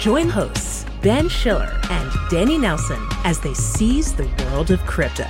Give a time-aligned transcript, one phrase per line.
[0.00, 5.24] Join hosts Ben Schiller and Danny Nelson as they seize the world of crypto.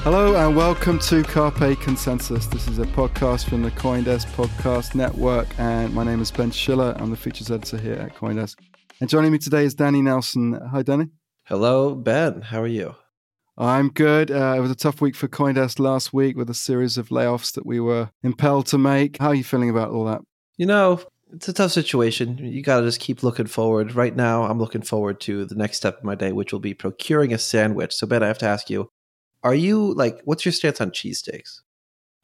[0.00, 2.46] Hello and welcome to Carpe Consensus.
[2.46, 6.96] This is a podcast from the Coindesk Podcast Network, and my name is Ben Schiller.
[6.98, 8.56] I'm the features editor here at Coindesk.
[9.02, 10.58] And joining me today is Danny Nelson.
[10.72, 11.08] Hi, Danny.
[11.44, 12.40] Hello, Ben.
[12.40, 12.94] How are you?
[13.58, 14.30] I'm good.
[14.30, 17.54] Uh, it was a tough week for Coindesk last week with a series of layoffs
[17.54, 19.16] that we were impelled to make.
[19.18, 20.20] How are you feeling about all that?
[20.58, 21.00] You know,
[21.32, 22.38] it's a tough situation.
[22.38, 23.94] You got to just keep looking forward.
[23.94, 26.74] Right now, I'm looking forward to the next step of my day, which will be
[26.74, 27.94] procuring a sandwich.
[27.94, 28.90] So, Ben, I have to ask you
[29.42, 31.60] are you like, what's your stance on cheesesteaks?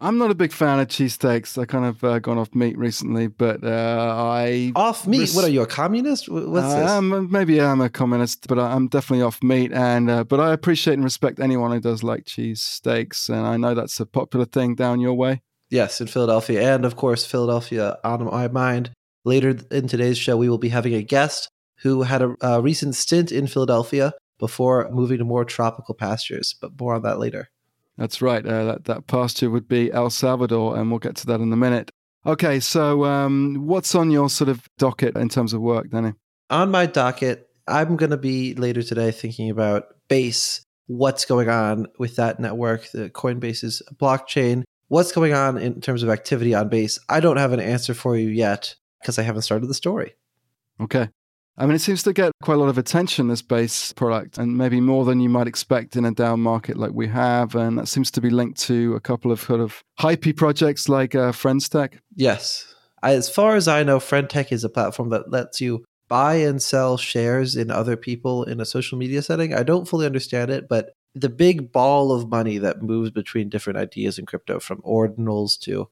[0.02, 1.56] I'm not a big fan of cheesesteaks.
[1.56, 5.20] I kind of uh, gone off meat recently, but uh, I off meat.
[5.20, 6.28] Res- what are you, a communist?
[6.28, 6.90] What's uh, this?
[6.90, 9.72] I'm, maybe I'm a communist, but I'm definitely off meat.
[9.72, 13.74] And uh, but I appreciate and respect anyone who does like cheesesteaks, and I know
[13.74, 15.40] that's a popular thing down your way.
[15.70, 18.90] Yes, in Philadelphia, and of course, Philadelphia on my mind.
[19.24, 21.48] Later in today's show, we will be having a guest
[21.82, 26.56] who had a, a recent stint in Philadelphia before moving to more tropical pastures.
[26.60, 27.51] But more on that later.
[27.98, 28.44] That's right.
[28.44, 31.56] Uh, that, that pasture would be El Salvador, and we'll get to that in a
[31.56, 31.90] minute.
[32.24, 36.12] Okay, so um, what's on your sort of docket in terms of work, Danny?
[36.50, 41.86] On my docket, I'm going to be later today thinking about Base, what's going on
[41.98, 46.98] with that network, the Coinbase's blockchain, what's going on in terms of activity on Base.
[47.08, 50.14] I don't have an answer for you yet because I haven't started the story.
[50.80, 51.08] Okay.
[51.62, 54.58] I mean, it seems to get quite a lot of attention, this base product, and
[54.58, 57.54] maybe more than you might expect in a down market like we have.
[57.54, 61.14] And that seems to be linked to a couple of kind of hypey projects like
[61.14, 62.00] uh, Friendstech.
[62.16, 62.74] Yes.
[63.04, 66.96] As far as I know, Friendtech is a platform that lets you buy and sell
[66.96, 69.54] shares in other people in a social media setting.
[69.54, 73.78] I don't fully understand it, but the big ball of money that moves between different
[73.78, 75.88] ideas in crypto, from ordinals to,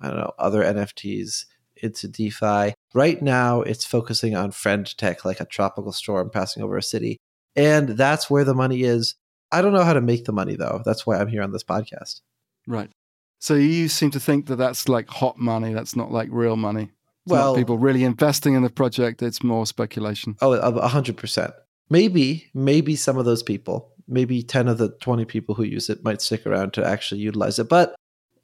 [0.00, 1.44] I don't know, other NFTs,
[1.76, 2.74] into DeFi.
[2.94, 7.18] Right now, it's focusing on friend tech, like a tropical storm passing over a city.
[7.56, 9.14] And that's where the money is.
[9.50, 10.82] I don't know how to make the money, though.
[10.84, 12.20] That's why I'm here on this podcast.
[12.66, 12.90] Right.
[13.38, 15.74] So you seem to think that that's like hot money.
[15.74, 16.90] That's not like real money.
[17.24, 19.22] It's well, people really investing in the project.
[19.22, 20.36] It's more speculation.
[20.40, 21.52] Oh, a hundred percent.
[21.90, 26.04] Maybe, maybe some of those people, maybe 10 of the 20 people who use it
[26.04, 27.68] might stick around to actually utilize it.
[27.68, 27.94] But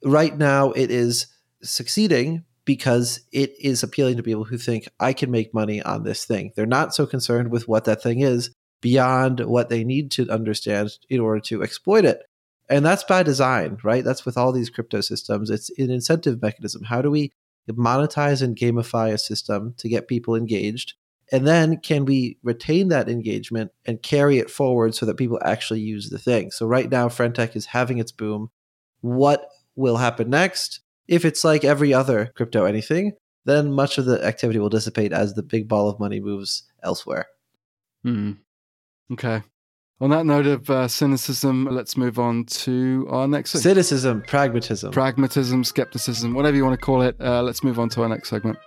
[0.03, 1.27] right now it is
[1.61, 6.23] succeeding because it is appealing to people who think I can make money on this
[6.23, 6.53] thing.
[6.55, 10.91] They're not so concerned with what that thing is beyond what they need to understand
[11.09, 12.21] in order to exploit it.
[12.69, 14.03] And that's by design, right?
[14.03, 15.49] That's with all these crypto systems.
[15.49, 16.83] It's an incentive mechanism.
[16.83, 17.31] How do we
[17.67, 20.93] monetize and gamify a system to get people engaged?
[21.31, 25.79] And then can we retain that engagement and carry it forward so that people actually
[25.79, 26.51] use the thing?
[26.51, 28.51] So right now, Friendtech is having its boom.
[29.01, 30.81] What will happen next?
[31.09, 33.13] If it's like every other crypto anything,
[33.43, 37.25] then much of the activity will dissipate as the big ball of money moves elsewhere.
[38.03, 38.33] Hmm.
[39.13, 39.41] Okay.
[40.01, 43.63] On that note of uh, cynicism, let's move on to our next segment.
[43.63, 44.91] Cynicism, pragmatism.
[44.91, 47.15] Pragmatism, skepticism, whatever you want to call it.
[47.19, 48.59] Uh, let's move on to our next segment.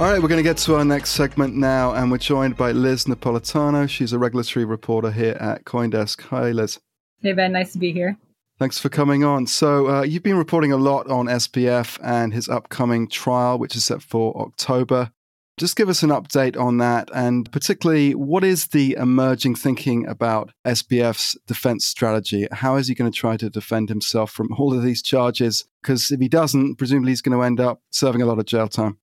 [0.00, 2.72] All right, we're going to get to our next segment now, and we're joined by
[2.72, 3.88] Liz Napolitano.
[3.88, 6.22] She's a regulatory reporter here at Coindesk.
[6.22, 6.80] Hi, Liz.
[7.22, 7.52] Hey, Ben.
[7.52, 8.18] Nice to be here.
[8.58, 9.46] Thanks for coming on.
[9.46, 13.84] So, uh, you've been reporting a lot on SBF and his upcoming trial, which is
[13.84, 15.10] set for October.
[15.56, 20.50] Just give us an update on that, and particularly, what is the emerging thinking about
[20.64, 22.48] SBF's defense strategy?
[22.50, 25.64] How is he going to try to defend himself from all of these charges?
[25.80, 28.66] Because if he doesn't, presumably he's going to end up serving a lot of jail
[28.66, 28.98] time.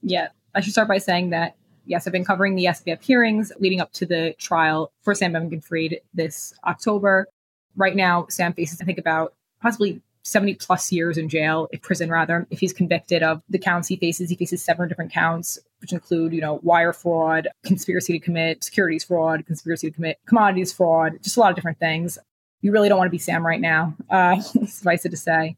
[0.00, 3.80] Yeah, I should start by saying that yes, I've been covering the SBF hearings leading
[3.80, 7.26] up to the trial for Sam Bankman-Fried this October.
[7.76, 12.10] Right now, Sam faces, I think, about possibly 70 plus years in jail, in prison
[12.10, 14.30] rather, if he's convicted of the counts he faces.
[14.30, 19.04] He faces seven different counts, which include, you know, wire fraud, conspiracy to commit securities
[19.04, 22.18] fraud, conspiracy to commit commodities fraud, just a lot of different things.
[22.60, 25.56] You really don't want to be Sam right now, uh, suffice it to say.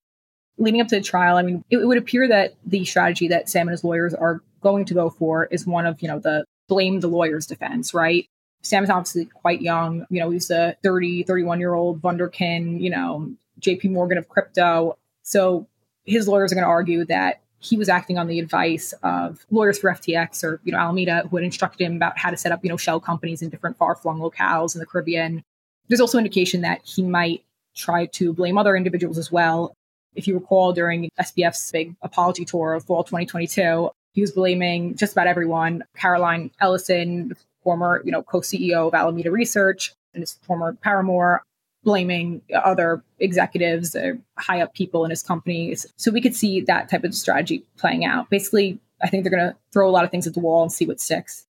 [0.56, 3.48] Leading up to the trial, I mean, it, it would appear that the strategy that
[3.48, 6.44] Sam and his lawyers are going to go for is one of, you know, the
[6.68, 8.26] blame the lawyers defense, right?
[8.64, 10.06] Sam is obviously quite young.
[10.10, 13.30] You know, he's a 30, 31 year old Wunderkind, you know,
[13.60, 14.96] JP Morgan of crypto.
[15.22, 15.66] So
[16.04, 19.78] his lawyers are going to argue that he was acting on the advice of lawyers
[19.78, 22.62] for FTX or, you know, Alameda who had instructed him about how to set up,
[22.62, 25.42] you know, shell companies in different far flung locales in the Caribbean.
[25.88, 27.42] There's also indication that he might
[27.74, 29.74] try to blame other individuals as well.
[30.14, 35.12] If you recall, during SBF's big apology tour of fall 2022, he was blaming just
[35.12, 35.84] about everyone.
[35.96, 37.32] Caroline Ellison,
[37.64, 41.42] former, you know, co-CEO of Alameda Research, and his former paramour,
[41.82, 45.86] blaming other executives, or high up people in his companies.
[45.96, 48.30] So we could see that type of strategy playing out.
[48.30, 50.72] Basically, I think they're going to throw a lot of things at the wall and
[50.72, 51.46] see what sticks.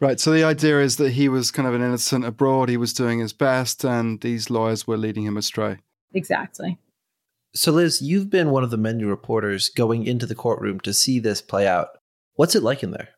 [0.00, 0.18] Right.
[0.18, 2.70] So the idea is that he was kind of an innocent abroad.
[2.70, 5.78] He was doing his best, and these lawyers were leading him astray.
[6.12, 6.78] Exactly.
[7.54, 11.18] So, Liz, you've been one of the many reporters going into the courtroom to see
[11.18, 11.88] this play out.
[12.34, 13.10] What's it like in there?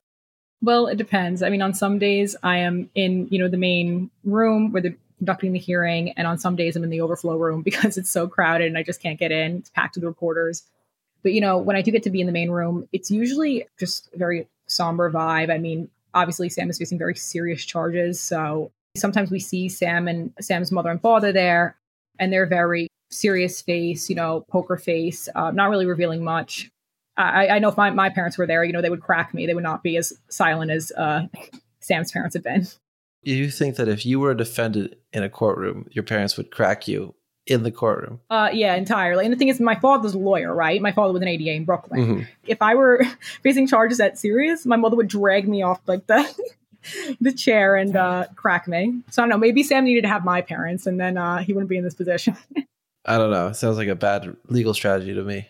[0.62, 1.43] Well, it depends.
[1.43, 4.97] I mean, on some days I am in, you know, the main room where they're
[5.19, 8.29] conducting the hearing, and on some days I'm in the overflow room because it's so
[8.29, 9.59] crowded and I just can't get in.
[9.59, 10.62] It's packed with reporters.
[11.23, 13.67] But you know, when I do get to be in the main room, it's usually
[13.79, 15.53] just a very somber vibe.
[15.53, 20.32] I mean, obviously Sam is facing very serious charges, so sometimes we see Sam and
[20.41, 21.76] Sam's mother and father there,
[22.19, 26.72] and they're very serious face, you know, poker face, uh, not really revealing much.
[27.17, 29.47] I, I know if my, my parents were there, you know, they would crack me.
[29.47, 31.26] They would not be as silent as uh,
[31.81, 32.67] Sam's parents have been.
[33.23, 36.88] You think that if you were a defendant in a courtroom, your parents would crack
[36.88, 37.14] you
[37.47, 38.20] in the courtroom?
[38.31, 39.25] Uh, yeah, entirely.
[39.25, 40.81] And the thing is, my father's a lawyer, right?
[40.81, 42.00] My father was an ADA in Brooklyn.
[42.00, 42.23] Mm-hmm.
[42.47, 43.03] If I were
[43.43, 46.29] facing charges that serious, my mother would drag me off like the
[47.20, 49.03] the chair and uh, crack me.
[49.11, 49.38] So I don't know.
[49.38, 51.94] Maybe Sam needed to have my parents, and then uh, he wouldn't be in this
[51.94, 52.37] position.
[53.05, 53.49] I don't know.
[53.49, 55.49] It sounds like a bad legal strategy to me.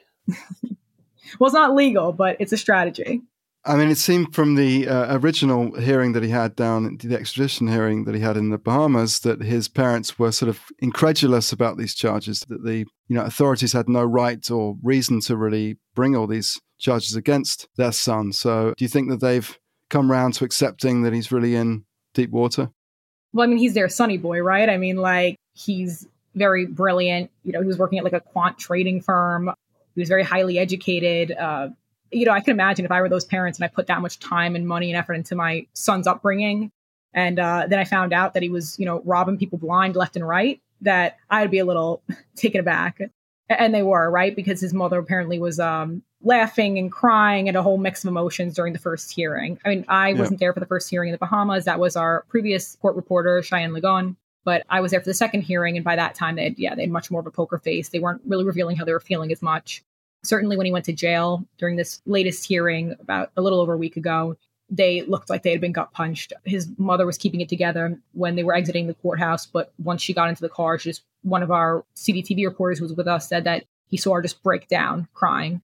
[1.38, 3.23] Well, it's not legal, but it's a strategy.
[3.64, 7.69] I mean, it seemed from the uh, original hearing that he had down, the extradition
[7.69, 11.76] hearing that he had in the Bahamas, that his parents were sort of incredulous about
[11.76, 12.40] these charges.
[12.49, 16.61] That the you know authorities had no right or reason to really bring all these
[16.81, 18.32] charges against their son.
[18.32, 19.56] So, do you think that they've
[19.90, 21.84] come around to accepting that he's really in
[22.14, 22.70] deep water?
[23.32, 24.69] Well, I mean, he's their sunny boy, right?
[24.69, 27.31] I mean, like he's very brilliant.
[27.44, 29.52] You know, he was working at like a quant trading firm.
[29.94, 31.33] He was very highly educated.
[31.33, 31.69] Uh,
[32.11, 34.19] you know, I can imagine if I were those parents and I put that much
[34.19, 36.71] time and money and effort into my son's upbringing,
[37.15, 40.17] and uh, then I found out that he was, you know, robbing people blind left
[40.17, 42.03] and right, that I'd be a little
[42.37, 43.00] taken aback.
[43.49, 47.62] And they were right because his mother apparently was um, laughing and crying and a
[47.62, 49.58] whole mix of emotions during the first hearing.
[49.65, 50.19] I mean, I yeah.
[50.19, 51.67] wasn't there for the first hearing in the Bahamas.
[51.67, 54.17] That was our previous court reporter, Cheyenne Ligon.
[54.44, 56.75] But I was there for the second hearing, and by that time, they had yeah,
[56.75, 57.89] they had much more of a poker face.
[57.89, 59.82] They weren't really revealing how they were feeling as much.
[60.25, 63.79] Certainly, when he went to jail during this latest hearing about a little over a
[63.79, 64.37] week ago,
[64.69, 66.32] they looked like they had been gut punched.
[66.44, 70.15] His mother was keeping it together when they were exiting the courthouse, but once she
[70.15, 73.29] got into the car, she just one of our CDTV reporters who was with us
[73.29, 75.63] said that he saw her just break down crying.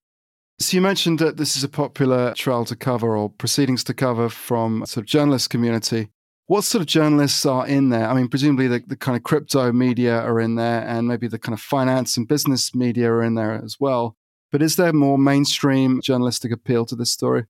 [0.59, 4.29] So you mentioned that this is a popular trial to cover or proceedings to cover
[4.29, 6.09] from sort of journalist community.
[6.49, 8.09] What sort of journalists are in there?
[8.09, 11.37] I mean, presumably the, the kind of crypto media are in there, and maybe the
[11.37, 14.15] kind of finance and business media are in there as well.
[14.51, 17.45] But is there more mainstream journalistic appeal to this story?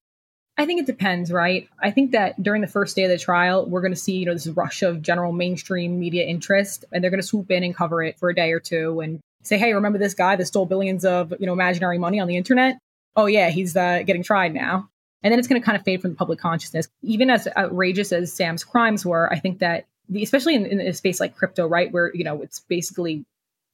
[0.57, 1.69] I think it depends, right?
[1.81, 4.25] I think that during the first day of the trial, we're going to see, you
[4.25, 7.73] know, this rush of general mainstream media interest, and they're going to swoop in and
[7.73, 10.65] cover it for a day or two and say, "Hey, remember this guy that stole
[10.65, 12.77] billions of, you know, imaginary money on the internet?
[13.15, 14.89] Oh yeah, he's uh, getting tried now."
[15.21, 16.87] And then it's going to kind of fade from the public consciousness.
[17.01, 20.93] Even as outrageous as Sam's crimes were, I think that, the, especially in, in a
[20.93, 23.25] space like crypto, right, where, you know, it's basically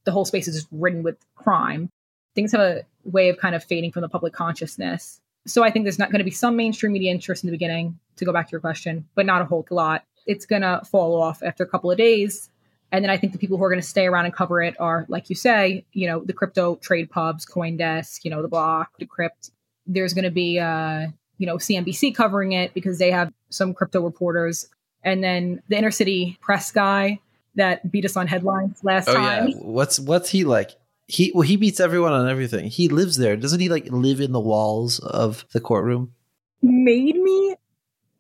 [0.06, 1.90] the whole space is just ridden with crime,
[2.34, 5.22] things have a way of kind of fading from the public consciousness.
[5.48, 8.00] So I think there's not going to be some mainstream media interest in the beginning,
[8.18, 10.04] to go back to your question, but not a whole lot.
[10.26, 12.50] It's going to fall off after a couple of days.
[12.92, 14.80] And then I think the people who are going to stay around and cover it
[14.80, 18.92] are, like you say, you know, the crypto trade pubs, CoinDesk, you know, the Block,
[19.00, 19.52] the crypt.
[19.86, 24.02] There's going to be, uh, you know, CNBC covering it because they have some crypto
[24.02, 24.68] reporters.
[25.04, 27.20] And then the inner city press guy
[27.56, 29.50] that beat us on headlines last oh, time.
[29.50, 29.56] Yeah.
[29.58, 30.72] What's what's he like?
[31.08, 32.70] He well, he beats everyone on everything.
[32.70, 33.36] He lives there.
[33.36, 36.14] Doesn't he like live in the walls of the courtroom?
[36.62, 37.56] Made me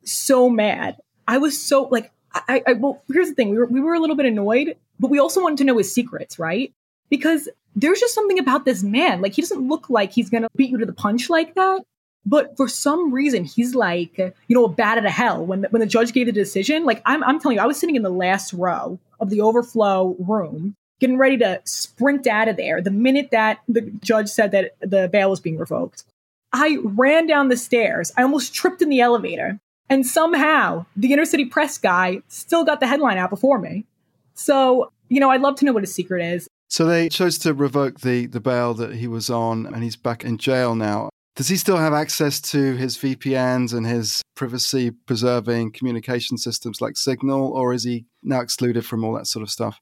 [0.03, 0.97] so mad.
[1.27, 3.49] I was so like I, I well here's the thing.
[3.49, 5.93] We were we were a little bit annoyed, but we also wanted to know his
[5.93, 6.73] secrets, right?
[7.09, 9.21] Because there's just something about this man.
[9.21, 11.81] Like he doesn't look like he's gonna beat you to the punch like that.
[12.25, 15.45] But for some reason, he's like, you know, a bat out of hell.
[15.45, 17.79] When the, when the judge gave the decision, like I'm, I'm telling you, I was
[17.79, 22.57] sitting in the last row of the overflow room, getting ready to sprint out of
[22.57, 22.81] there.
[22.81, 26.03] The minute that the judge said that the bail was being revoked,
[26.51, 28.11] I ran down the stairs.
[28.17, 32.79] I almost tripped in the elevator, and somehow the inner city press guy still got
[32.79, 33.85] the headline out before me.
[34.33, 36.47] So, you know, I'd love to know what his secret is.
[36.69, 40.25] So they chose to revoke the the bail that he was on, and he's back
[40.25, 41.09] in jail now.
[41.35, 46.95] Does he still have access to his VPNs and his privacy preserving communication systems like
[46.95, 49.81] Signal, or is he now excluded from all that sort of stuff?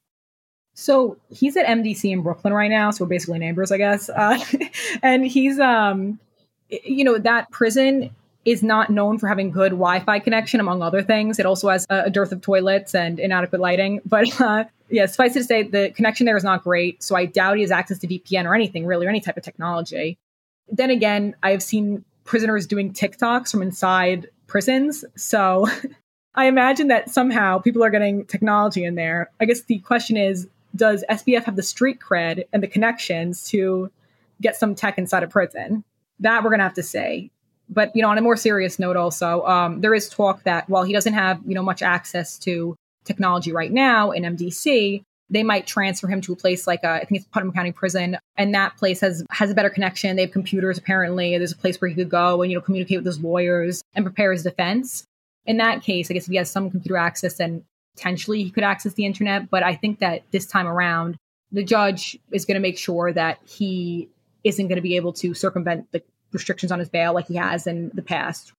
[0.74, 4.08] So he's at MDC in Brooklyn right now, so we're basically neighbors, I guess.
[4.08, 4.38] Uh,
[5.02, 6.18] and he's, um,
[6.68, 8.10] you know, that prison
[8.44, 11.38] is not known for having good Wi-Fi connection, among other things.
[11.38, 14.00] It also has a dearth of toilets and inadequate lighting.
[14.06, 17.02] But uh, yeah, suffice it to say, the connection there is not great.
[17.02, 19.44] So I doubt he has access to VPN or anything really, or any type of
[19.44, 20.18] technology.
[20.68, 25.04] Then again, I have seen prisoners doing TikToks from inside prisons.
[25.16, 25.68] So
[26.34, 29.30] I imagine that somehow people are getting technology in there.
[29.40, 33.90] I guess the question is does SBF have the street cred and the connections to
[34.40, 35.84] get some tech inside a prison?
[36.20, 37.30] That we're going to have to say.
[37.68, 40.82] But, you know, on a more serious note, also, um, there is talk that while
[40.82, 45.66] he doesn't have, you know, much access to technology right now in MDC, they might
[45.66, 48.76] transfer him to a place like uh, I think it's Putnam County Prison, and that
[48.76, 50.16] place has has a better connection.
[50.16, 51.36] They have computers apparently.
[51.36, 54.04] There's a place where he could go and you know communicate with his lawyers and
[54.04, 55.04] prepare his defense.
[55.46, 57.64] In that case, I guess if he has some computer access, then
[57.96, 59.50] potentially he could access the internet.
[59.50, 61.16] But I think that this time around,
[61.52, 64.08] the judge is going to make sure that he
[64.42, 66.02] isn't going to be able to circumvent the
[66.32, 68.52] restrictions on his bail like he has in the past.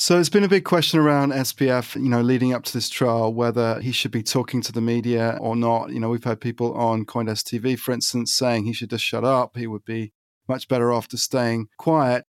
[0.00, 3.34] So it's been a big question around SBF, you know, leading up to this trial,
[3.34, 5.90] whether he should be talking to the media or not.
[5.90, 9.24] You know, we've had people on CoinDesk TV, for instance, saying he should just shut
[9.24, 9.56] up.
[9.56, 10.12] He would be
[10.48, 12.24] much better off just staying quiet.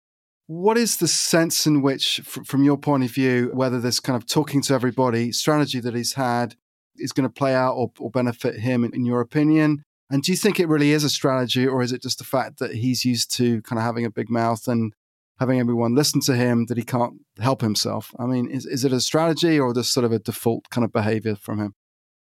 [0.47, 4.25] What is the sense in which, from your point of view, whether this kind of
[4.25, 6.55] talking to everybody strategy that he's had
[6.97, 9.83] is going to play out or, or benefit him, in, in your opinion?
[10.09, 12.57] And do you think it really is a strategy, or is it just the fact
[12.57, 14.93] that he's used to kind of having a big mouth and
[15.39, 18.13] having everyone listen to him that he can't help himself?
[18.19, 20.91] I mean, is, is it a strategy or just sort of a default kind of
[20.91, 21.75] behavior from him?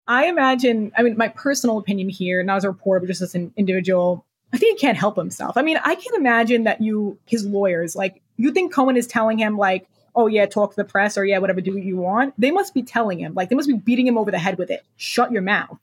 [0.09, 3.35] I imagine, I mean, my personal opinion here, not as a reporter, but just as
[3.35, 5.57] an individual, I think he can't help himself.
[5.57, 9.39] I mean, I can imagine that you, his lawyers, like, you think Cohen is telling
[9.39, 12.35] him, like, oh, yeah, talk to the press or, yeah, whatever, do what you want.
[12.37, 14.71] They must be telling him, like, they must be beating him over the head with
[14.71, 14.85] it.
[14.97, 15.79] Shut your mouth.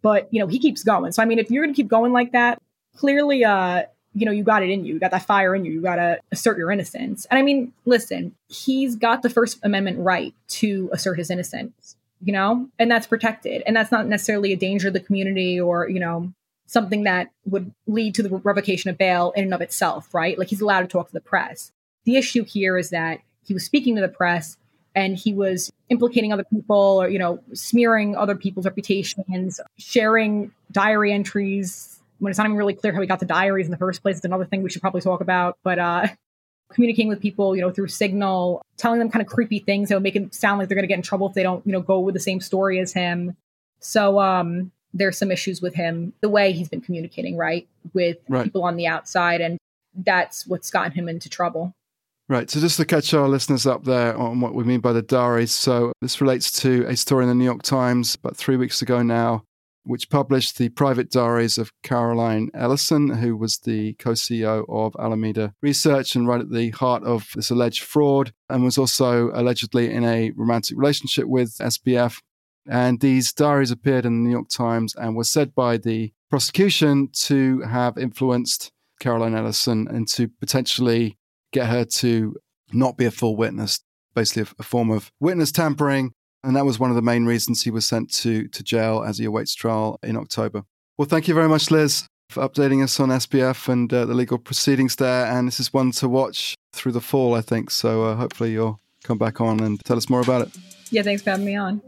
[0.00, 1.12] But, you know, he keeps going.
[1.12, 2.62] So, I mean, if you're going to keep going like that,
[2.96, 3.82] clearly, uh,
[4.14, 4.94] you know, you got it in you.
[4.94, 5.72] You got that fire in you.
[5.72, 7.26] You got to assert your innocence.
[7.30, 12.32] And I mean, listen, he's got the First Amendment right to assert his innocence, you
[12.32, 13.62] know, and that's protected.
[13.66, 16.32] And that's not necessarily a danger to the community or, you know,
[16.66, 20.38] something that would lead to the revocation of bail in and of itself, right?
[20.38, 21.72] Like he's allowed to talk to the press.
[22.04, 24.56] The issue here is that he was speaking to the press
[24.94, 31.12] and he was implicating other people or, you know, smearing other people's reputations, sharing diary
[31.12, 31.87] entries
[32.18, 34.16] when it's not even really clear how he got the diaries in the first place.
[34.16, 35.58] It's another thing we should probably talk about.
[35.62, 36.08] But uh,
[36.72, 40.02] communicating with people, you know, through Signal, telling them kind of creepy things that will
[40.02, 41.80] make it sound like they're going to get in trouble if they don't, you know,
[41.80, 43.36] go with the same story as him.
[43.80, 48.44] So um, there's some issues with him, the way he's been communicating, right, with right.
[48.44, 49.58] people on the outside, and
[49.94, 51.72] that's what's gotten him into trouble.
[52.28, 52.50] Right.
[52.50, 55.50] So just to catch our listeners up there on what we mean by the diaries.
[55.50, 59.02] So this relates to a story in the New York Times about three weeks ago
[59.02, 59.44] now
[59.88, 65.54] which published the private diaries of Caroline Ellison, who was the co CEO of Alameda
[65.62, 70.04] Research and right at the heart of this alleged fraud, and was also allegedly in
[70.04, 72.20] a romantic relationship with SBF.
[72.68, 77.08] And these diaries appeared in the New York Times and were said by the prosecution
[77.22, 81.16] to have influenced Caroline Ellison and to potentially
[81.50, 82.36] get her to
[82.74, 83.80] not be a full witness,
[84.14, 86.12] basically a, a form of witness tampering
[86.44, 89.18] and that was one of the main reasons he was sent to, to jail as
[89.18, 90.64] he awaits trial in October.
[90.96, 94.38] Well, thank you very much, Liz, for updating us on SBF and uh, the legal
[94.38, 95.26] proceedings there.
[95.26, 97.70] And this is one to watch through the fall, I think.
[97.70, 100.56] So uh, hopefully you'll come back on and tell us more about it.
[100.90, 101.82] Yeah, thanks for having me on.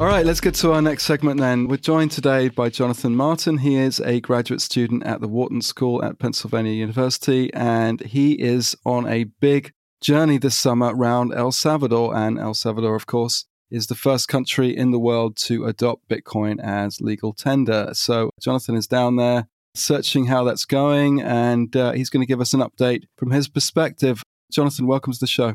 [0.00, 1.68] All right, let's get to our next segment then.
[1.68, 3.58] We're joined today by Jonathan Martin.
[3.58, 8.74] He is a graduate student at the Wharton School at Pennsylvania University, and he is
[8.84, 9.72] on a big
[10.02, 12.16] journey this summer around El Salvador.
[12.16, 16.58] And El Salvador, of course, is the first country in the world to adopt Bitcoin
[16.60, 17.90] as legal tender.
[17.92, 19.46] So Jonathan is down there
[19.76, 23.48] searching how that's going, and uh, he's going to give us an update from his
[23.48, 24.24] perspective.
[24.50, 25.54] Jonathan, welcome to the show.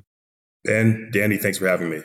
[0.63, 2.03] Dan, Danny, thanks for having me.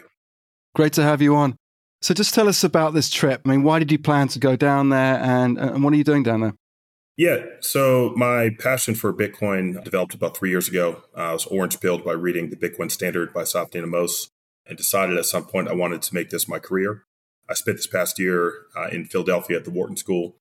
[0.75, 1.57] Great to have you on.
[2.05, 3.41] So just tell us about this trip.
[3.47, 6.05] I mean, why did you plan to go down there and, and what are you
[6.05, 6.55] doing down there?
[7.17, 11.03] Yeah, so my passion for Bitcoin developed about three years ago.
[11.17, 14.29] I was orange pilled by reading the Bitcoin Standard by Saifedean Ammous
[14.67, 17.05] and decided at some point I wanted to make this my career.
[17.49, 20.37] I spent this past year uh, in Philadelphia at the Wharton School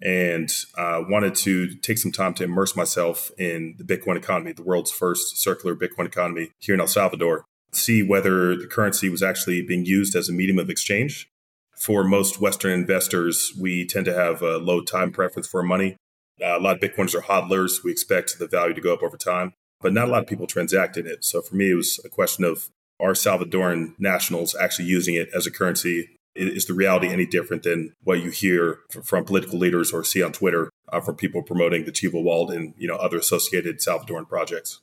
[0.00, 4.62] and uh, wanted to take some time to immerse myself in the Bitcoin economy, the
[4.62, 9.62] world's first circular Bitcoin economy here in El Salvador see whether the currency was actually
[9.62, 11.30] being used as a medium of exchange.
[11.76, 15.96] For most Western investors, we tend to have a low time preference for money.
[16.42, 17.84] Uh, a lot of Bitcoiners are hodlers.
[17.84, 20.46] We expect the value to go up over time, but not a lot of people
[20.46, 21.24] transact in it.
[21.24, 22.68] So for me, it was a question of
[23.00, 26.10] are Salvadoran nationals actually using it as a currency?
[26.34, 30.32] Is the reality any different than what you hear from political leaders or see on
[30.32, 34.80] Twitter uh, from people promoting the Chivo wallet and you know other associated Salvadoran projects?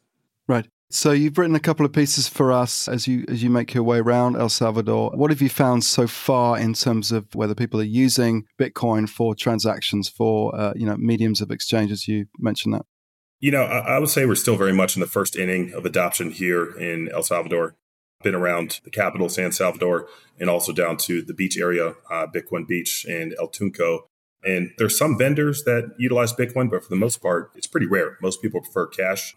[0.47, 0.67] Right.
[0.91, 3.83] So you've written a couple of pieces for us as you as you make your
[3.83, 5.11] way around El Salvador.
[5.15, 9.33] What have you found so far in terms of whether people are using Bitcoin for
[9.33, 12.85] transactions for uh, you know mediums of exchange as you mentioned that?
[13.39, 15.85] You know, I, I would say we're still very much in the first inning of
[15.85, 17.75] adoption here in El Salvador.
[18.23, 20.07] Been around the capital, San Salvador,
[20.39, 24.01] and also down to the beach area, uh, Bitcoin Beach and El Tunco.
[24.43, 28.17] And there's some vendors that utilize Bitcoin, but for the most part, it's pretty rare.
[28.21, 29.35] Most people prefer cash.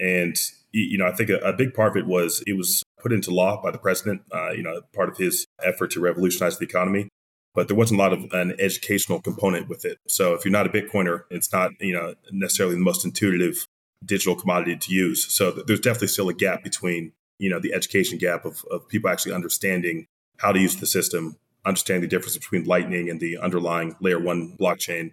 [0.00, 0.34] And
[0.72, 3.30] you know, I think a, a, big part of it was it was put into
[3.30, 4.22] law by the president.
[4.32, 7.08] Uh, you know, part of his effort to revolutionize the economy.
[7.54, 9.98] But there wasn't a lot of an educational component with it.
[10.06, 13.66] So if you're not a Bitcoiner, it's not you know necessarily the most intuitive
[14.04, 15.26] digital commodity to use.
[15.32, 19.10] So there's definitely still a gap between you know the education gap of, of people
[19.10, 20.06] actually understanding
[20.38, 24.56] how to use the system, understanding the difference between Lightning and the underlying layer one
[24.58, 25.12] blockchain.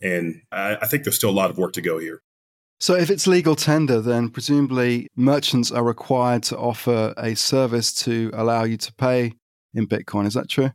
[0.00, 2.20] And I, I think there's still a lot of work to go here.
[2.80, 8.30] So, if it's legal tender, then presumably merchants are required to offer a service to
[8.32, 9.32] allow you to pay
[9.74, 10.26] in Bitcoin.
[10.26, 10.70] Is that true?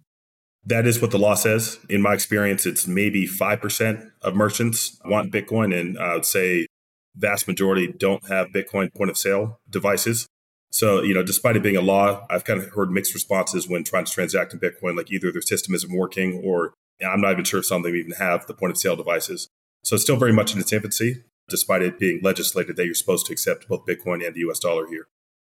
[0.66, 1.80] That is what the law says.
[1.90, 5.78] In my experience, it's maybe 5% of merchants want Bitcoin.
[5.78, 6.68] And I would say
[7.16, 10.28] vast majority don't have Bitcoin point of sale devices.
[10.72, 13.84] So, you know, despite it being a law, I've kind of heard mixed responses when
[13.84, 16.74] trying to transact in Bitcoin, like either their system isn't working or
[17.06, 19.50] I'm not even sure if some of them even have the point of sale devices.
[19.84, 23.28] So it's still very much in its infancy despite it being legislated that you're supposed
[23.28, 25.06] to accept both Bitcoin and the US dollar here.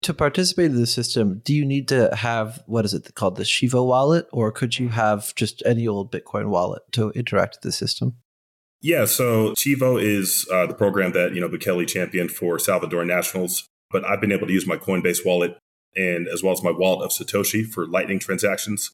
[0.03, 3.43] To participate in the system, do you need to have what is it called the
[3.43, 7.71] Chivo wallet, or could you have just any old Bitcoin wallet to interact with the
[7.71, 8.17] system?
[8.79, 13.65] Yeah, so Chivo is uh, the program that you know Bukele championed for Salvadoran nationals,
[13.89, 15.57] but I've been able to use my Coinbase wallet
[15.95, 18.91] and as well as my wallet of Satoshi for Lightning transactions.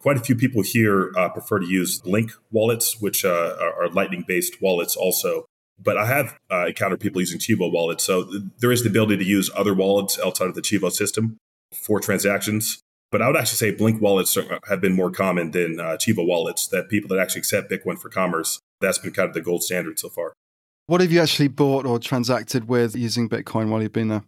[0.00, 4.24] Quite a few people here uh, prefer to use Blink wallets, which uh, are Lightning
[4.26, 5.44] based wallets also.
[5.82, 8.04] But I have uh, encountered people using Chivo wallets.
[8.04, 11.36] So there is the ability to use other wallets outside of the Chivo system
[11.74, 12.80] for transactions.
[13.12, 14.36] But I would actually say Blink wallets
[14.68, 18.08] have been more common than uh, Chivo wallets, that people that actually accept Bitcoin for
[18.08, 18.58] commerce.
[18.80, 20.32] That's been kind of the gold standard so far.
[20.86, 24.24] What have you actually bought or transacted with using Bitcoin while you've been there?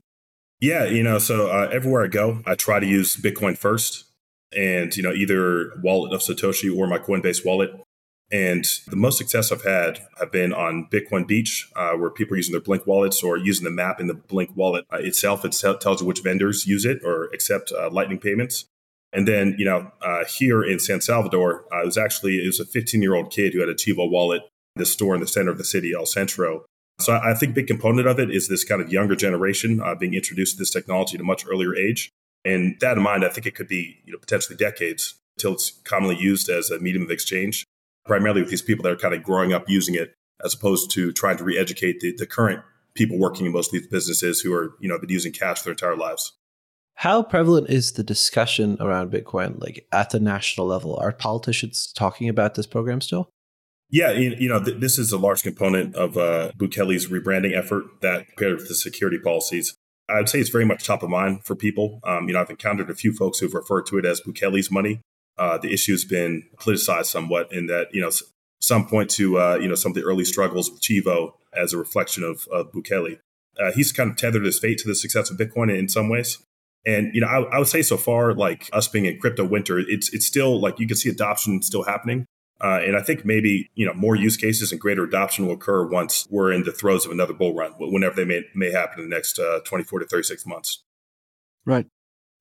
[0.60, 4.04] Yeah, you know, so uh, everywhere I go, I try to use Bitcoin first
[4.56, 7.70] and, you know, either wallet of Satoshi or my Coinbase wallet.
[8.30, 12.36] And the most success I've had have been on Bitcoin Beach, uh, where people are
[12.36, 15.44] using their Blink wallets or using the map in the Blink wallet uh, itself.
[15.44, 18.66] It tells you which vendors use it or accept uh, Lightning payments.
[19.14, 22.60] And then, you know, uh, here in San Salvador, uh, it was actually it was
[22.60, 24.42] a 15 year old kid who had a Chivo wallet,
[24.76, 26.66] this store in the center of the city, El Centro.
[27.00, 30.14] So I think big component of it is this kind of younger generation uh, being
[30.14, 32.10] introduced to this technology at a much earlier age.
[32.44, 35.70] And that in mind, I think it could be you know potentially decades until it's
[35.84, 37.64] commonly used as a medium of exchange
[38.08, 41.12] primarily with these people that are kind of growing up using it as opposed to
[41.12, 42.62] trying to re-educate the, the current
[42.94, 45.72] people working in most of these businesses who are, you know, been using cash their
[45.72, 46.32] entire lives.
[46.94, 50.96] How prevalent is the discussion around Bitcoin, like at the national level?
[50.96, 53.30] Are politicians talking about this program still?
[53.90, 58.26] Yeah, you, know, th- this is a large component of uh, Bukele's rebranding effort that
[58.36, 59.76] paired with the security policies.
[60.10, 62.00] I'd say it's very much top of mind for people.
[62.04, 65.00] Um, you know, I've encountered a few folks who've referred to it as Bukele's money,
[65.38, 68.10] uh, the issue's been politicized somewhat in that, you know,
[68.60, 71.78] some point to, uh, you know, some of the early struggles with Chivo as a
[71.78, 73.18] reflection of, of Bukele.
[73.58, 76.38] Uh, he's kind of tethered his fate to the success of Bitcoin in some ways.
[76.86, 79.78] And you know, I, I, would say so far, like us being in crypto winter,
[79.78, 82.24] it's it's still like you can see adoption still happening.
[82.60, 85.86] Uh, and I think maybe you know more use cases and greater adoption will occur
[85.86, 89.10] once we're in the throes of another bull run, whenever they may may happen in
[89.10, 90.82] the next uh, 24 to 36 months.
[91.66, 91.86] Right.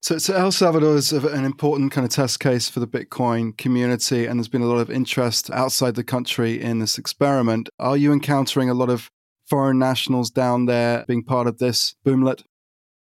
[0.01, 4.25] So, so El Salvador is an important kind of test case for the Bitcoin community,
[4.25, 7.69] and there's been a lot of interest outside the country in this experiment.
[7.79, 9.09] Are you encountering a lot of
[9.47, 12.43] foreign nationals down there being part of this boomlet?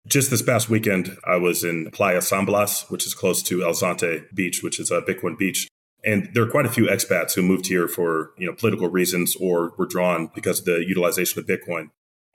[0.06, 3.72] Just this past weekend, I was in Playa San Blas, which is close to El
[3.72, 5.68] Zonte Beach, which is a Bitcoin beach.
[6.04, 9.34] And there are quite a few expats who moved here for you know political reasons
[9.36, 11.90] or were drawn because of the utilization of Bitcoin.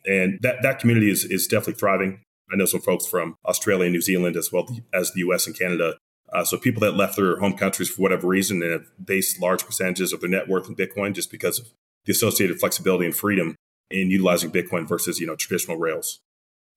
[0.06, 2.22] And that, that community is, is definitely thriving.
[2.52, 5.58] I know some folks from Australia and New Zealand as well as the US and
[5.58, 5.98] Canada.
[6.32, 9.66] Uh, so people that left their home countries for whatever reason and have based large
[9.66, 11.68] percentages of their net worth in Bitcoin just because of
[12.06, 13.56] the associated flexibility and freedom
[13.90, 16.20] in utilizing Bitcoin versus you know traditional rails.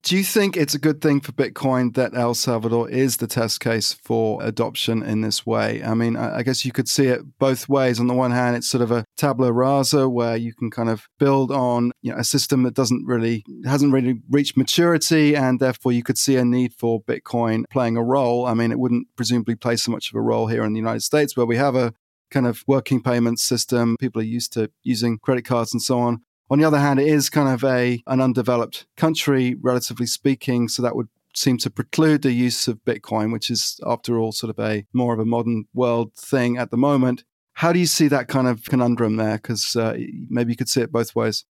[0.05, 3.59] Do you think it's a good thing for Bitcoin that El Salvador is the test
[3.59, 5.83] case for adoption in this way?
[5.83, 7.99] I mean, I guess you could see it both ways.
[7.99, 11.07] On the one hand, it's sort of a tabula rasa where you can kind of
[11.17, 15.91] build on you know, a system that doesn't really hasn't really reached maturity, and therefore
[15.91, 18.45] you could see a need for Bitcoin playing a role.
[18.45, 21.01] I mean, it wouldn't presumably play so much of a role here in the United
[21.01, 21.93] States, where we have a
[22.29, 23.95] kind of working payment system.
[23.99, 26.21] People are used to using credit cards and so on.
[26.49, 30.83] On the other hand, it is kind of a an undeveloped country, relatively speaking, so
[30.83, 34.63] that would seem to preclude the use of Bitcoin, which is, after all, sort of
[34.63, 37.23] a more of a modern world thing at the moment.
[37.53, 39.37] How do you see that kind of conundrum there?
[39.37, 39.97] Because uh,
[40.29, 41.45] maybe you could see it both ways.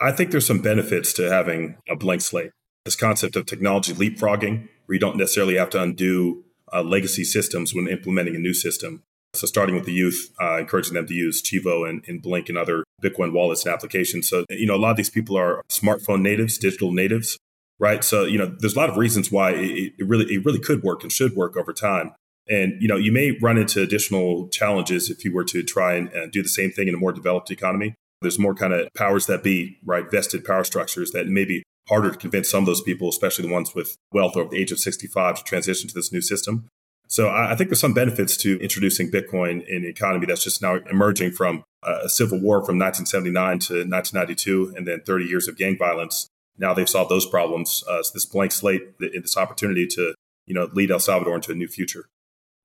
[0.00, 2.50] I think there's some benefits to having a blank slate.
[2.84, 7.74] This concept of technology leapfrogging, where you don't necessarily have to undo uh, legacy systems
[7.74, 9.02] when implementing a new system.
[9.36, 12.58] So starting with the youth, uh, encouraging them to use Chivo and, and Blink and
[12.58, 14.28] other Bitcoin wallets and applications.
[14.28, 17.38] So, you know, a lot of these people are smartphone natives, digital natives,
[17.78, 18.02] right?
[18.02, 20.82] So, you know, there's a lot of reasons why it, it really, it really could
[20.82, 22.12] work and should work over time.
[22.48, 26.14] And, you know, you may run into additional challenges if you were to try and
[26.14, 27.94] uh, do the same thing in a more developed economy.
[28.22, 30.10] There's more kind of powers that be, right?
[30.10, 33.52] Vested power structures that may be harder to convince some of those people, especially the
[33.52, 36.68] ones with wealth over the age of 65 to transition to this new system.
[37.08, 40.80] So I, think there's some benefits to introducing Bitcoin in an economy that's just now
[40.90, 45.78] emerging from a civil war from 1979 to 1992, and then 30 years of gang
[45.78, 46.28] violence.
[46.58, 47.84] Now they've solved those problems.
[47.88, 50.14] Uh, so this blank slate, this opportunity to
[50.46, 52.08] you know lead El Salvador into a new future.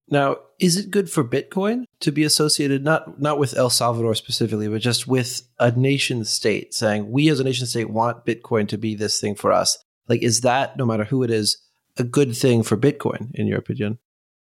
[0.09, 4.67] Now, is it good for Bitcoin to be associated not not with El Salvador specifically,
[4.67, 8.77] but just with a nation state saying we as a nation state want Bitcoin to
[8.77, 9.77] be this thing for us?
[10.07, 11.61] Like, is that no matter who it is,
[11.97, 13.99] a good thing for Bitcoin in your opinion?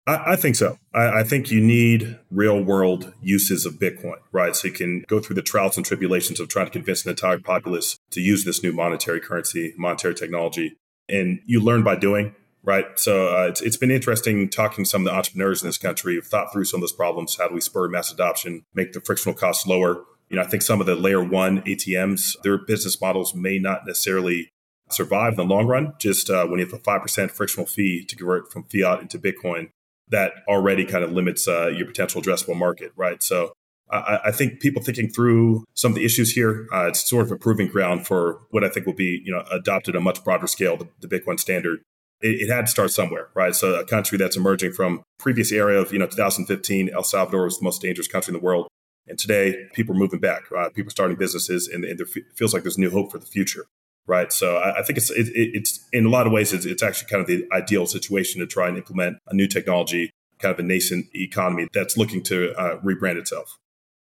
[0.06, 0.78] I, I think so.
[0.94, 4.54] I, I, think you need real world uses of Bitcoin, right?
[4.54, 7.38] So you can go through the trials and tribulations of trying to convince an entire
[7.38, 10.76] populace to use this new monetary currency, monetary technology.
[11.08, 12.86] And you learn by doing, right?
[12.96, 16.14] So uh, it's, it's been interesting talking to some of the entrepreneurs in this country
[16.14, 17.36] who've thought through some of those problems.
[17.36, 20.04] How do we spur mass adoption, make the frictional costs lower?
[20.28, 23.86] You know, I think some of the layer one ATMs, their business models may not
[23.86, 24.50] necessarily
[24.90, 25.94] survive in the long run.
[25.98, 29.70] Just uh, when you have a 5% frictional fee to convert from fiat into Bitcoin,
[30.08, 33.22] that already kind of limits uh, your potential addressable market, right?
[33.22, 33.52] So
[33.90, 37.32] I, I, think people thinking through some of the issues here, uh, it's sort of
[37.32, 40.46] a proving ground for what I think will be, you know, adopted a much broader
[40.46, 41.80] scale, the, the Bitcoin standard.
[42.20, 43.54] It, it, had to start somewhere, right?
[43.54, 47.58] So a country that's emerging from previous era of, you know, 2015, El Salvador was
[47.58, 48.68] the most dangerous country in the world.
[49.06, 50.44] And today, people are moving back.
[50.56, 53.26] Uh, people are starting businesses, and, and there feels like there's new hope for the
[53.26, 53.66] future
[54.06, 54.32] right?
[54.32, 57.08] So I, I think it's it, it's in a lot of ways it's, it's actually
[57.08, 60.62] kind of the ideal situation to try and implement a new technology, kind of a
[60.62, 63.58] nascent economy that's looking to uh, rebrand itself.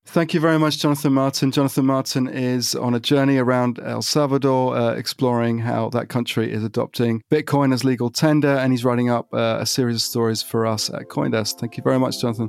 [0.08, 1.50] Thank you very much, Jonathan Martin.
[1.50, 6.64] Jonathan Martin is on a journey around El Salvador, uh, exploring how that country is
[6.64, 10.66] adopting Bitcoin as legal tender, and he's writing up uh, a series of stories for
[10.66, 11.60] us at Coindesk.
[11.60, 12.48] Thank you very much, Jonathan.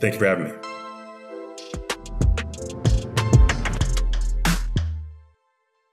[0.00, 0.75] Thank you for having me.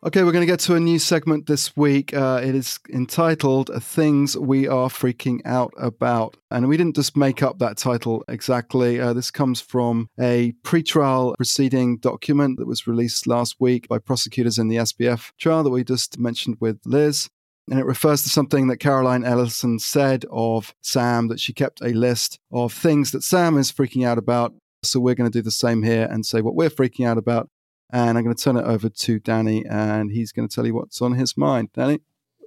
[0.05, 2.13] Okay, we're going to get to a new segment this week.
[2.13, 6.35] Uh, it is entitled Things We Are Freaking Out About.
[6.51, 8.99] And we didn't just make up that title exactly.
[8.99, 14.57] Uh, this comes from a pretrial proceeding document that was released last week by prosecutors
[14.57, 17.29] in the SBF trial that we just mentioned with Liz.
[17.71, 21.93] And it refers to something that Caroline Ellison said of Sam, that she kept a
[21.93, 24.53] list of things that Sam is freaking out about.
[24.83, 27.47] So we're going to do the same here and say what we're freaking out about
[27.93, 30.73] and I'm going to turn it over to Danny, and he's going to tell you
[30.73, 31.69] what's on his mind.
[31.73, 31.99] Danny?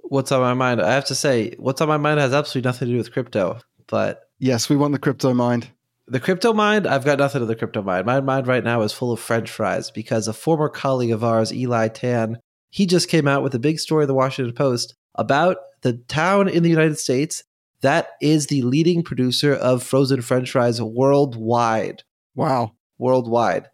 [0.03, 0.81] What's on my mind?
[0.81, 3.59] I have to say, what's on my mind has absolutely nothing to do with crypto.
[3.87, 5.69] But yes, we want the crypto mind.
[6.07, 8.05] The crypto mind, I've got nothing to the crypto mind.
[8.05, 11.53] My mind right now is full of French fries because a former colleague of ours,
[11.53, 15.57] Eli Tan, he just came out with a big story in the Washington Post about
[15.81, 17.43] the town in the United States
[17.81, 22.03] that is the leading producer of frozen french fries worldwide.
[22.35, 22.73] Wow.
[22.97, 23.67] Worldwide.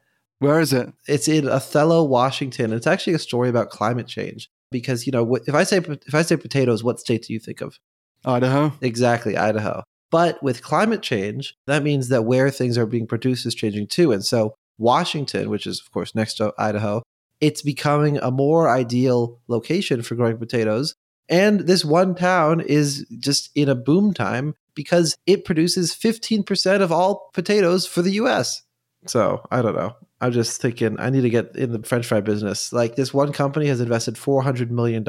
[0.43, 0.91] Where is it?
[1.07, 2.73] It's in Othello, Washington.
[2.73, 6.21] It's actually a story about climate change because you know if I say if I
[6.21, 7.79] say potatoes, what state do you think of?
[8.25, 8.73] Idaho.
[8.81, 9.83] Exactly, Idaho.
[10.11, 14.11] But with climate change, that means that where things are being produced is changing too.
[14.11, 17.03] And so Washington, which is of course next to Idaho,
[17.39, 20.93] it's becoming a more ideal location for growing potatoes.
[21.29, 26.91] And this one town is just in a boom time because it produces 15% of
[26.91, 28.61] all potatoes for the US.
[29.07, 29.95] So I don't know.
[30.23, 32.71] I'm just thinking I need to get in the French fry business.
[32.71, 35.03] Like this one company has invested $400 million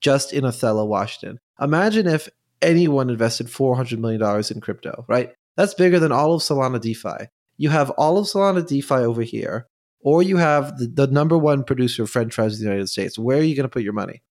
[0.00, 1.38] just in Othello, Washington.
[1.60, 2.30] Imagine if
[2.62, 5.34] anyone invested $400 million in crypto, right?
[5.58, 7.28] That's bigger than all of Solana DeFi.
[7.58, 9.68] You have all of Solana DeFi over here,
[10.00, 13.18] or you have the, the number one producer of French fries in the United States.
[13.18, 14.22] Where are you going to put your money?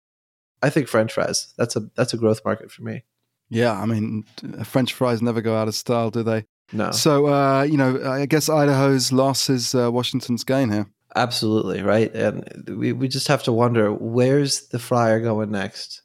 [0.64, 1.54] I think French fries.
[1.56, 3.04] That's a that's a growth market for me.
[3.50, 4.24] Yeah, I mean,
[4.64, 6.46] French fries never go out of style, do they?
[6.74, 6.92] No.
[6.92, 10.88] So, uh, you know, I guess Idaho's loss is uh, Washington's gain here.
[11.16, 12.14] Absolutely, right?
[12.16, 16.02] And we, we just have to wonder where's the fryer going next?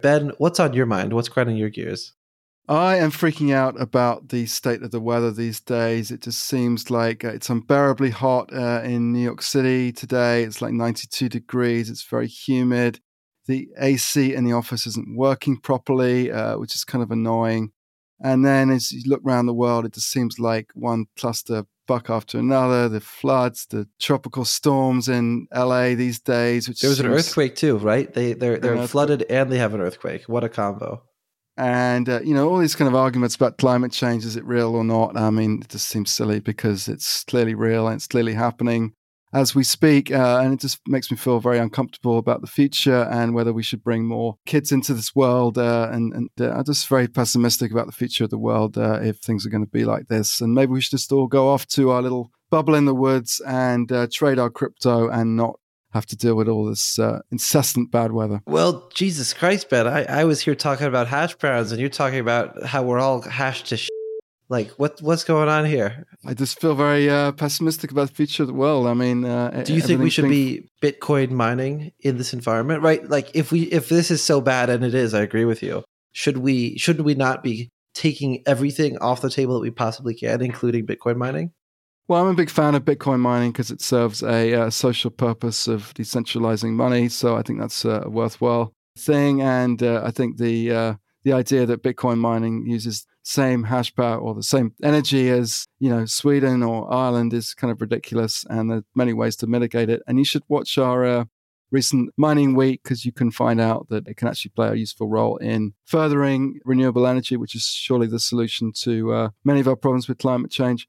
[0.00, 1.12] Ben, what's on your mind?
[1.12, 2.12] What's grinding your gears?
[2.68, 6.12] I am freaking out about the state of the weather these days.
[6.12, 10.44] It just seems like uh, it's unbearably hot uh, in New York City today.
[10.44, 11.90] It's like 92 degrees.
[11.90, 13.00] It's very humid.
[13.46, 17.72] The AC in the office isn't working properly, uh, which is kind of annoying.
[18.22, 22.08] And then as you look around the world, it just seems like one cluster buck
[22.08, 22.88] after another.
[22.88, 26.68] The floods, the tropical storms in LA these days.
[26.68, 28.12] Which there was an earthquake too, right?
[28.12, 30.28] They they're they're flooded and they have an earthquake.
[30.28, 31.02] What a combo!
[31.56, 34.74] And, uh, you know, all these kind of arguments about climate change is it real
[34.74, 35.18] or not?
[35.18, 38.94] I mean, it just seems silly because it's clearly real and it's clearly happening
[39.32, 40.10] as we speak.
[40.10, 43.62] Uh, and it just makes me feel very uncomfortable about the future and whether we
[43.62, 45.58] should bring more kids into this world.
[45.58, 49.00] Uh, and and uh, I'm just very pessimistic about the future of the world uh,
[49.02, 50.40] if things are going to be like this.
[50.40, 53.40] And maybe we should just all go off to our little bubble in the woods
[53.46, 55.58] and uh, trade our crypto and not
[55.92, 58.40] have to deal with all this uh, incessant bad weather.
[58.46, 59.86] Well, Jesus Christ, Ben!
[59.86, 63.20] I, I was here talking about hash browns, and you're talking about how we're all
[63.20, 63.76] hashed to.
[63.76, 63.88] Sh-
[64.52, 66.06] like what what's going on here?
[66.26, 68.86] I just feel very uh, pessimistic about the future of the world.
[68.86, 72.82] I mean, uh, Do you think we should be Bitcoin mining in this environment?
[72.82, 73.08] Right?
[73.08, 75.84] Like if we if this is so bad, and it is, I agree with you.
[76.12, 80.42] Should we should we not be taking everything off the table that we possibly can,
[80.42, 81.52] including Bitcoin mining?
[82.06, 85.66] Well, I'm a big fan of Bitcoin mining because it serves a uh, social purpose
[85.66, 87.08] of decentralizing money.
[87.08, 89.40] So I think that's a worthwhile thing.
[89.40, 94.18] And uh, I think the uh, the idea that Bitcoin mining uses same hash power
[94.18, 98.44] or the same energy as you know Sweden or Ireland is kind of ridiculous.
[98.48, 100.02] And there's many ways to mitigate it.
[100.06, 101.24] And you should watch our uh,
[101.70, 105.08] recent mining week because you can find out that it can actually play a useful
[105.08, 109.76] role in furthering renewable energy, which is surely the solution to uh, many of our
[109.76, 110.88] problems with climate change.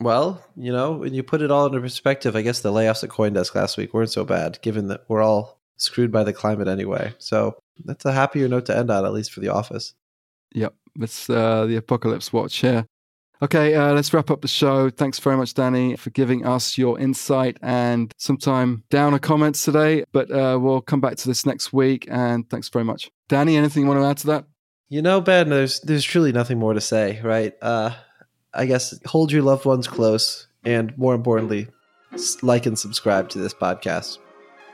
[0.00, 3.10] Well, you know, when you put it all into perspective, I guess the layoffs at
[3.10, 7.14] CoinDesk last week weren't so bad, given that we're all screwed by the climate anyway.
[7.18, 9.94] So that's a happier note to end on, at least for the office.
[10.52, 12.86] Yep, it's uh, the apocalypse watch here.
[13.40, 14.90] Okay, uh, let's wrap up the show.
[14.90, 19.64] Thanks very much, Danny, for giving us your insight and some time down downer comments
[19.64, 20.04] today.
[20.12, 22.06] But uh, we'll come back to this next week.
[22.10, 23.56] And thanks very much, Danny.
[23.56, 24.44] Anything you want to add to that?
[24.88, 27.54] You know, Ben, there's there's truly nothing more to say, right?
[27.62, 27.94] Uh,
[28.52, 31.68] I guess hold your loved ones close, and more importantly,
[32.42, 34.18] like and subscribe to this podcast.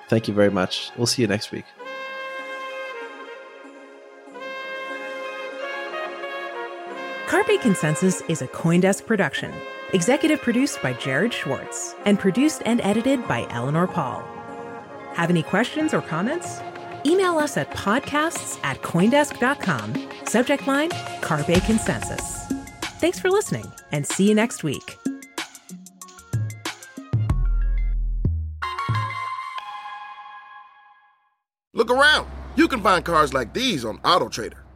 [0.08, 0.90] Thank you very much.
[0.96, 1.64] We'll see you next week.
[7.26, 9.50] Carpe Consensus is a Coindesk production.
[9.94, 14.22] Executive produced by Jared Schwartz and produced and edited by Eleanor Pahl.
[15.14, 16.60] Have any questions or comments?
[17.06, 20.08] Email us at podcasts at Coindesk.com.
[20.26, 20.90] Subject line
[21.22, 22.44] Carpe Consensus.
[23.00, 24.98] Thanks for listening and see you next week.
[31.72, 32.28] Look around.
[32.54, 34.63] You can find cars like these on AutoTrader.